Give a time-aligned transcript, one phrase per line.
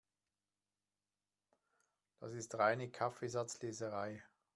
[2.21, 4.23] Das ist reine Kaffeesatzleserei.